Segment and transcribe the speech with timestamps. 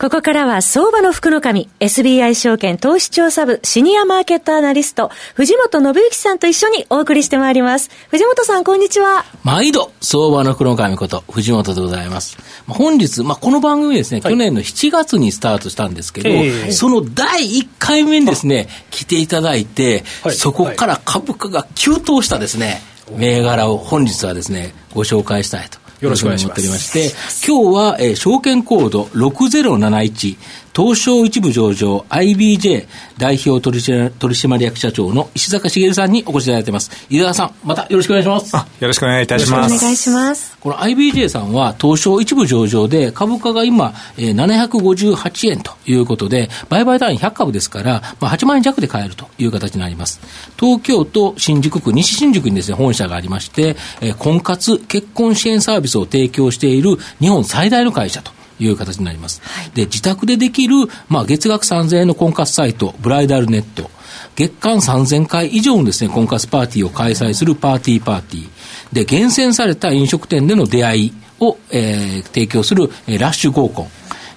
[0.00, 7.90] ここからは相場の福の神、SBI 証券投資調査部シニアマーケットアナリスト、藤本信之さんと一緒にお送りしてまいります。
[8.10, 9.24] 藤本さん、こんにちは。
[9.42, 12.38] 毎度、相場の福の神こと、藤本でございます。
[12.68, 22.82] 本日、まあ、この番組ですね、はい、去年の7月にスタートしたんですけど、えー、その第1回目にですね、来ていただいて、はい、そこから株価が急騰したですね、
[23.16, 25.87] 銘柄を本日はですね、ご紹介したいと。
[26.00, 27.46] よろしくお願いします。
[27.46, 30.36] 今日は、えー、証券コード6071、
[30.78, 32.86] 東証一部上場 IBJ
[33.18, 36.92] 代表取締役社長の石坂茂さんにお越しいただいています。
[37.10, 38.54] 井沢さん、またよろしくお願いします。
[38.54, 39.74] よろしくお願いいたします。
[39.74, 40.56] お願いします。
[40.60, 50.20] この IBJ さんは東証一部上場で株価が今、えー、758円ということで、売買単位100株ですから、まあ、8万円弱で買えるという形になります。
[50.60, 59.40] 東京都新宿区、西新宿にですね、本社がありまして、えー、婚活結婚支援サービスを提供している日本最大の会社という形になります。
[59.44, 60.74] はい、で、自宅でできる、
[61.08, 63.90] まあ、月額3000円の婚活サイト、ブライダルネット、
[64.36, 68.48] 月間3000回以上のですね、婚活パーティーを開催するパーティーパーティー、
[68.92, 73.88] で、厳選された飲食店での出会いを、えー、提供する、えー、ラッシュ合コン、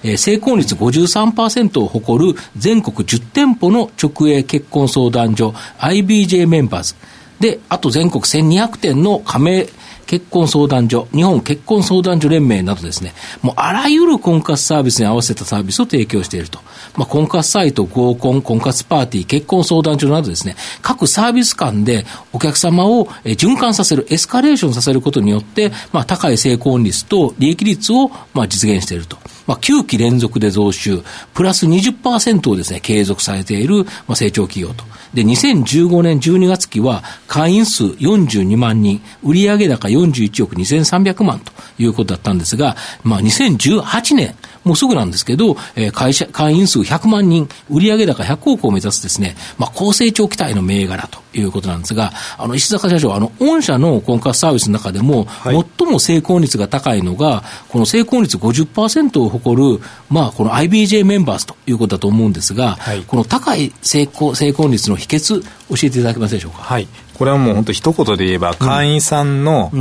[0.04, 6.94] えー、成婚率53%を誇る全国10店舗の直営結婚相談所 IBJ メンバーズ
[7.42, 9.66] で、あと全国1200店の加盟
[10.06, 16.60] 結婚相談所、日本結婚相談所連盟などですね、もうあらゆる婚活サービスに合わせたサービスを提供していると。
[16.96, 29.18] まあ、婚活サイト、合コン、婚活パーティー、結婚相談所などですね、各サービス間でお客様を循環させる、エスカレーションさせることによって、まあ、高い成婚率と利益率をまあ実現していると。
[29.46, 31.02] まあ、9期連続で増収、
[31.34, 34.84] プラス20%をですね、継続されている、まあ、成長企業と。
[35.14, 66.58] で、2015年12月期は会員数42万人、売上高41億2300万ということだったんですが、まあ、2018年、もうすぐなんですけど、えー、会社、会員数100万人、売上高100億を目指すですね、まあ、高成長期待の銘柄ということなんですが、あの、石坂社長、あの、御社の婚活サービスの中でも、はい、最も成婚率が高いのが、この成婚率50%を誇る、まあ、この IBJ メンバーズということだと思うんですが、はい、この高い成功、成婚率の秘訣、教えていただけますでしょうか？
[66.62, 66.88] はい。
[67.14, 69.80] これはもう本当一言で言えば、会員さんの、うん、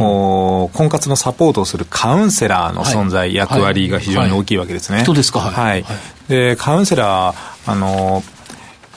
[0.74, 5.02] 婚活のサポートをするカウンセラーの存在、役割が非常に大きいわけですね。
[5.04, 5.40] 人ですか？
[5.40, 5.84] はい。
[6.28, 7.36] で、カウンセラー、
[7.72, 8.24] あの、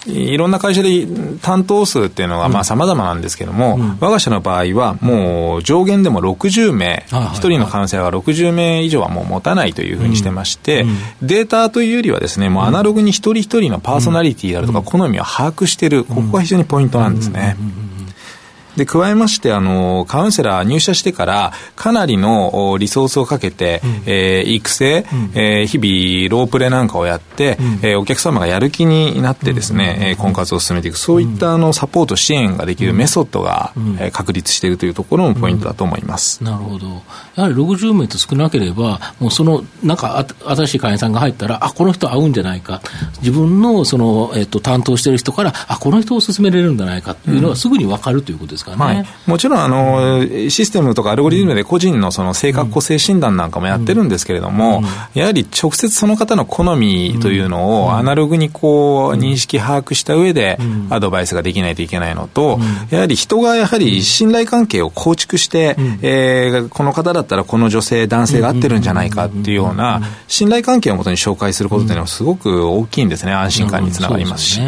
[0.07, 1.07] いろんな会社で
[1.41, 17.57] 担当数っていうのがまあ様々なんですけども、うん、我が社の場合はもう上限でも60名、一、うん、人のカウンセラーが60名以上はもう持たないというふうにしてまして、うん、データというよりはですね、もうアナログに一人一人のパーソナリティであるとか好みを把握している、ここが非常にポイントなんですね。
[18.77, 36.43] で、加えまして、あの、カウンセラー入社してから、かなりのリソースをかけて、うん、えー、育成、うん、えー、日々、ロープレなんかをやって、うん、えー、お客様がやる気になってですね、うん、婚活を進めていく、そういったあの、サポート支援ができるメソッドが、うん、えー、確立しているというところもポイントだと思います。
[36.43, 36.87] なるほど。
[37.37, 42.81] やはり60名と少なければ、もうその、なんか、新しい会員さんが入ったら、あ、この人合うんじゃないか。
[43.21, 48.95] 自分の、その、えっ、と、担当している人から、あ、この人を勧められるんじゃないかっていうのはすぐに分かるということですですかね。
[48.97, 54.83] はい、もちろんあの、システムとかアルゴリズムで個人のその性格個性診断なんかもやってるんですけれども、
[55.15, 60.59] やはり直接その方の好みというのをアナログにこう認識把握した上で
[60.91, 62.59] アドバイスができないといけないのと、
[62.91, 73.33] やはり人がやはり信頼関係を構築して、えー、この方だったらこの女性、男性が合ってるんじゃないかっていうような信頼関係をもとに紹介することっていうのはすごく大きいんですね。
[73.33, 74.61] 安心感につながりますし。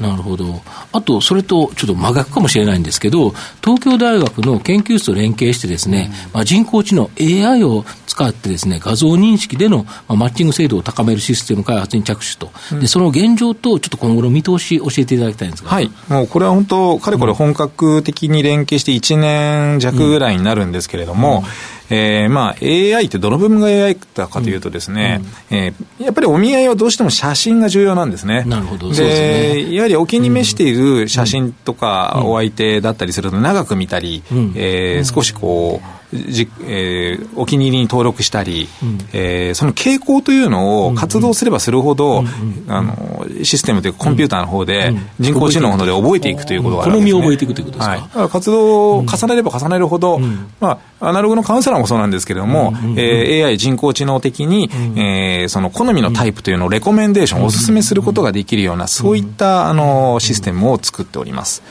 [0.00, 0.62] なるほど。
[0.92, 15.70] あと、それとちょっと真逆かもしれないんですけど、東京大学の研究室と連携してですね、うん、まあ、人工知能 AI を使ってですね、画像認識での、まあ、マッチング精度を高めるシステム開発に着手と、うん、でその現状とちょっと今後の見通し教えていただきたいんですが。
[15.70, 15.90] はい。
[16.08, 28.44] もうこれは本当、かれこれ本格的に連携して1年弱ぐらいになるんですけれども、うんえー、まあ AI ってどの部分が AI だかというとですね、うん、えー、やっぱりお見合いはどうしても写真が重要なんですね。
[28.44, 28.92] なるほど。
[28.92, 50.18] で、ね、やはりお気に召している写真とかお相手だったりすると長く見たり、うん、えー、少しこう、じ、えー、お気に入りに登録したり、うん、えー、その傾向というのを活動すればするほど、うんうん、あのシステムというかコンピューターの方で、人工知能の方で覚えていくということがあるんです、ね、好みを覚えていくということですか、はい、だから活動を重ねれば重ねるほど、
[50.60, 61.62] まあ、アナログのカウンセラーもそうなんですけれども、うんうん、えー、AI 人工知能的に、うん、えー、その好みのタイプというのをレコメンデーション、お勧めすることができるような、そういったあのシステムを作っております。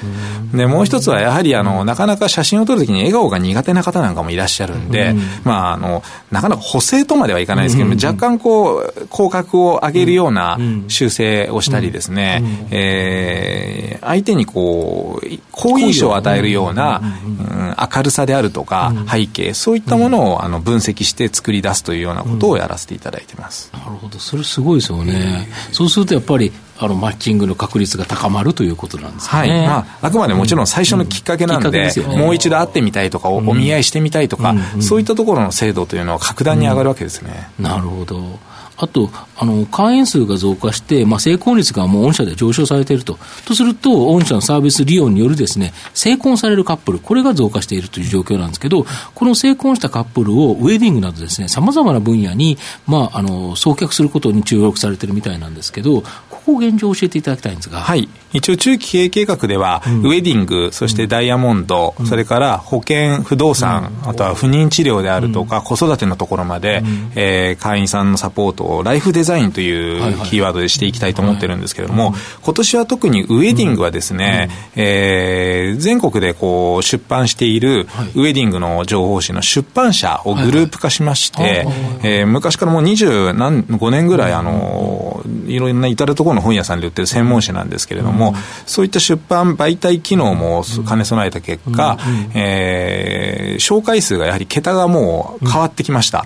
[0.54, 5.14] で、もう一つはやはりあの、なかなか写真を撮るときに笑顔が苦手な方なんかもいらっしゃるんで、
[5.44, 10.58] まあ、あの、なかなか補正とまではいかないですけども、若干こう、広角を上げるような
[10.88, 23.72] 修正をしたりですね、えー、相手にこう、好印象を与えるような、うん、明るさであるとか、背景、そういったものをあの分析して作り出すというようなことをやらせていただいてます。
[23.74, 25.48] なるほど、それすごいですよね。
[25.72, 29.68] そうするとやっぱりあのマッチングの確率が高まるということなんですかね、はい。
[29.68, 32.10] まあ、あくまでもちろん最初のきっかけなんで、うん。
[32.10, 37.50] ね、もう一度会ってみたいとか、お見合いしてみたいとか、うん、そういったところの精度というのは格段に上がるわけですね。
[37.60, 38.40] なるほど
[38.78, 43.18] あと、あの、会員数が増加して、まあ、成婚率がもう御社で上昇されていると。
[43.46, 57.82] とすると、御社のサービス利用によるですね、成婚されるカップル、これが増加しているという状況なんですけど、この成婚したカップルをウェディングなどですね、様々な分野に、まあ、あの、送客することに注力されているみたいなんですけど、ここを現状教えていただきたいんですが。
[57.82, 58.10] はい。
[58.34, 72.14] 一応中期経営計画では、うん、ウェディング、そしてダイヤモンド、うん、それから保険、不動産、うん、あとは不妊治療であるとか、子育てのところまで、うん、えー、会員さんのサポートをライフデザインというキーワードでしていきたいと思ってるんですけれども、
[72.44, 77.82] 今年は特にウェディングはですね、えー、全国でこう出版している
[78.16, 81.68] ウェディングの情報誌の出版社をグループ化しまして、
[82.04, 91.98] えー、昔からもう25年ぐらい、あの、いろんな至るところの本屋さんで売ってる専門誌なんですけれども、も、そういった出版媒体機能も兼ね備えた結果、
[92.34, 96.26] えー、紹介数がやはり桁がもう変わってきました。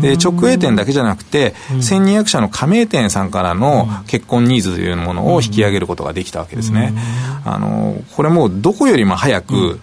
[0.00, 6.94] で、直営店だけじゃなくて、1200社の加盟店さんからの結婚ニーズというものを引き上げることができたわけですね。
[7.44, 9.80] あの、これもどこよりも早く、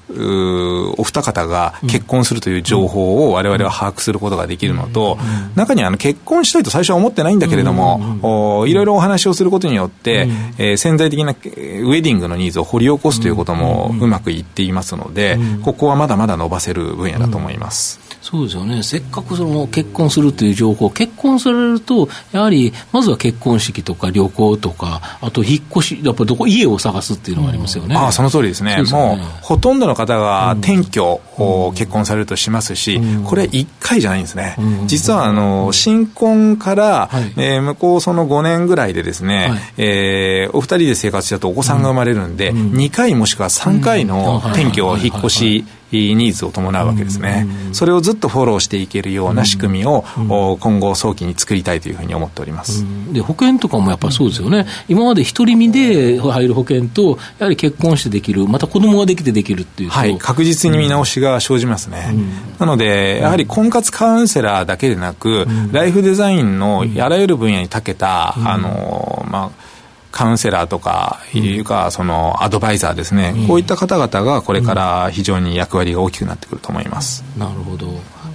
[0.98, 5.18] お二方が結婚するという情報を我々は把握することができるのと、
[5.56, 10.28] 中にはあの結婚したいと最初は思ってないんだけれども、いろいろお話をすることによって、
[10.58, 18.04] えー、潜在的なウェディングのニーズを掘り起こすということもうまくいっていますので、ここはまだまだ伸ばせる分野だと思います。
[18.24, 27.96] そうですよね、せっかくその結婚するという情報、結婚されると、やはりまずは結婚式とか旅行とか、あと引っ越し、やっぱどこ、家を探すっていうのがありますよね。
[27.98, 29.00] ああその通りですね、うすね。
[29.00, 31.22] もうほとんどの方が転居を
[31.76, 47.48] 結婚されるとしますし、これ、1回じゃないんですね、実はあの新婚から、はい、えー、向こうその5年ぐらいでですね、はい、えー、お二人で生活しちゃうとお子さんが生まれるんで、うん、2回もしくは3回の転居、引っ越し、ニーズを伴うわけですね。
[47.72, 50.04] それをずっとフォローしていけるような仕組みを
[50.60, 52.84] 今後早期に作りたいというふうに思っております。
[53.12, 54.66] で保険とかもやっぱそうですよね。
[54.88, 62.14] 今まで独り身で入る保険とやはり結婚してできる、また子供ができてできるっていうはい、確実に見直しが生じますね。
[62.60, 69.64] なのでやはり婚活カウンセラーだけでなく、ライフデザインのあらゆる分野に長けた、あのまあ
[70.12, 77.24] カウンセラーとかいうか、そのアドバイザーですね、こういった方々がこれから非常に役割が大きくなってくると思います。
[77.36, 77.88] なるほど。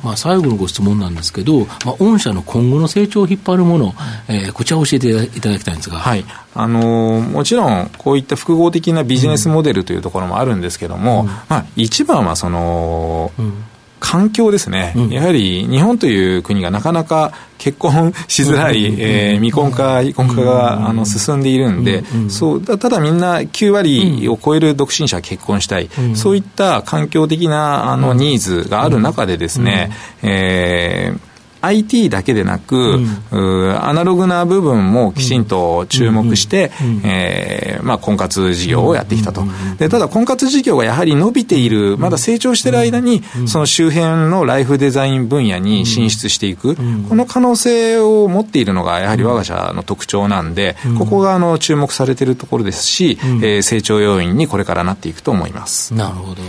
[0.03, 3.95] まあ、最後のご質問なんですけど、まあ、御社の今後の成長を引っ張るもの、
[4.29, 5.99] えー、こちらを教えていただきたいんですが。
[5.99, 6.25] はい。
[6.55, 13.65] あのー、もちろん、こういった複合的なビジネスモデルというところもあるんですけども、うん、まあ、一番はその、うん
[14.01, 29.91] 環境ですね、うん、やはり日本という国がなかなか結婚しづらい、えー、未婚化、非婚化が、あの進んでいるんで、そうただみんな9割を超える独身者は結婚したい、そういった環境的なあのニーズがある中でですね、
[30.23, 31.28] えー
[31.61, 32.99] IT だけでなく、
[33.31, 36.71] うん、アナログな部分もきちんと注目して、
[37.05, 39.45] えまあ、婚活事業をやってきたと。
[39.79, 46.77] でただ、婚活事業がやはり伸びている、まだ成長している間に、その周辺のライフデザイン分野に進出していく、
[47.09, 55.95] この可能性を持っているのが、やはり我が社の特徴なんで、ここがあの注目されているところですし、え成長要因にこれからなっていくと思います。
[55.95, 56.43] なるほど。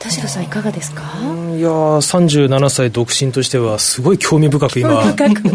[0.00, 1.02] 田代さんいかがですか？
[1.56, 5.02] いや37歳独身としてはすごい興味深く今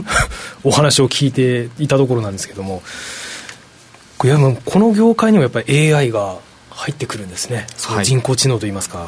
[0.64, 2.82] お話を聞いていたところなんですけども。
[4.24, 6.38] いやこの業界にもやっぱり AI が
[6.72, 9.08] 入ってくるんですね、はい、人工知能といいますか、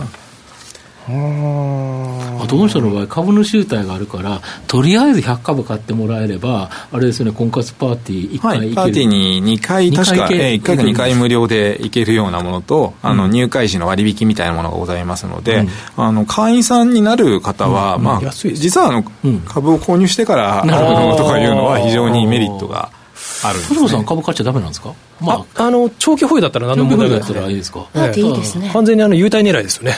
[1.09, 19.03] あと御社の場合株主優待があるからとりあえず100株買ってもらえればあれですよね婚活パーティー1回行ける、はい、パーティーに2回確か1回か2回無料で行けるようなものと、あの入会時の割引みたいなものがございますので、うん、あの会員さんになる方は、うん、まあ、実はあの、
[19.47, 20.61] 株を購入してから
[21.15, 22.91] とかいうのは非常にメリットが
[23.43, 24.93] あるんです、ね、さん株買っちゃダメなんですか？
[25.19, 27.87] まあ、あの長期保有だったら何の問題もないですか？
[27.93, 28.69] パーティーいいですね。
[28.73, 29.95] 完全にあの優待狙いですよね。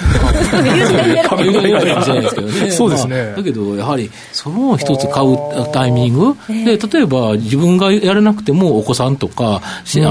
[0.63, 2.71] 優待狙いじゃないですけどね。
[2.71, 3.33] そうですね。
[3.35, 5.37] だけどやはりその一つ買う
[5.73, 9.61] タイミングで例えば自分がやれなくてもお子さんとかあ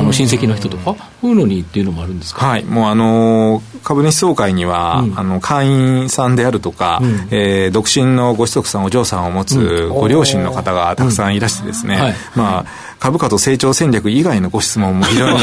[0.03, 2.47] の親戚の人とかこういうのにっていうのもあるんですか？
[2.47, 2.65] はい。
[2.65, 7.01] もうあの株主総会には、あの会員さんであるとか、
[7.31, 12.15] え独身のご子息さんお嬢さんを持つご両親の方がたくさんいらしてですね。
[12.35, 15.39] まあ株価と成長戦略以外のご質問も非常に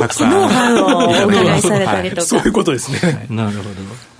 [0.00, 0.30] たくさん。
[0.30, 3.64] ノウハウをお伺いされたりとか、そういうことですね、なるほ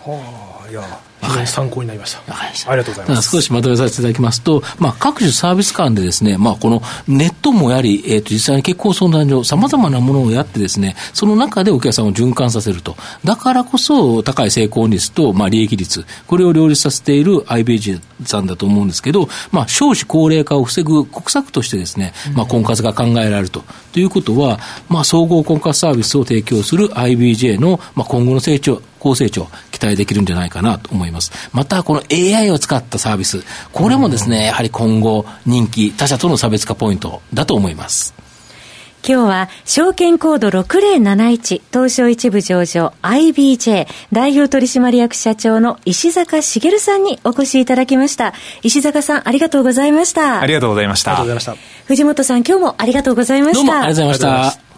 [0.05, 0.13] ど。
[0.13, 0.83] はあいや
[1.23, 2.23] 非常に参考になりました。
[2.71, 3.31] ありがとうございます。
[3.31, 12.97] 少しまとめさせていただきますと、まあ、各種サービス間でですね、まあ、このネットもやり、えっ、ー、と、実際に結婚相談所、様々なものをやってですね、その中でお客さんを循環させると。
[13.25, 23.63] だからこそ、高い成功率と、まあ、利益率、これを両立させている IBG さんだと思うんですけど、まあ、少子高齢化を防ぐ国策としてですね、まあ、婚活が考えられると。
[23.93, 31.33] ということは、まあ、総合婚活サービスを提供する IBJ の、まあ、今後の成長、高成長、期待できるんじゃないかなと思います。
[31.53, 33.43] また、この AI を使ったサービス、
[33.73, 38.15] これもですね、やはり今後、人気、他社との差別化ポイントだと思います。
[39.05, 48.33] 今日は証券コード6071東証一部上場 IBJ 代表取締役社長の石坂茂さんにお越しいただきました。
[48.63, 50.41] 石坂さんありがとうございました。
[50.41, 51.17] ありがとうございました。
[51.87, 53.67] 藤本さん今日もありがとうございました。
[53.67, 54.72] どうもありがとうございました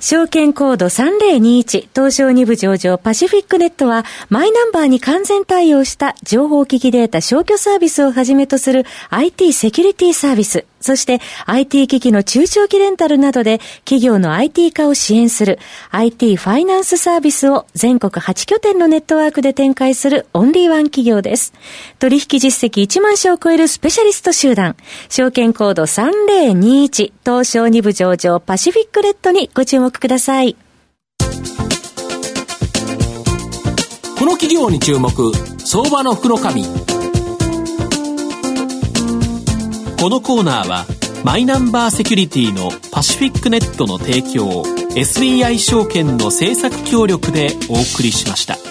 [0.00, 10.67] 証券コード3021東証2部上場パシフィックネットはマイナンバーに完全対応した情報機器データ消去サービスをはじめとする IT セキュリティサービス。
[10.80, 15.58] そして IT 機器の中長期レンタルなどで企業の IT 化を支援する
[15.90, 21.52] IT ファイナンスサービスを全国8拠点のネットワークで展開するオンリーワン企業です。
[21.98, 24.76] 取引実績1万社を超えるスペシャリスト集団、
[25.08, 30.56] 証券コード3021東証2部上場パシフィックレッドにご注目ください。
[34.18, 35.32] この企業に注目、
[35.64, 36.38] 相場の福の
[40.00, 40.86] このコーナーは
[41.24, 44.62] マイナンバーセキュリティのパシフィックネットの提供
[44.94, 48.67] SBI 証券の政策協力でお送りしました。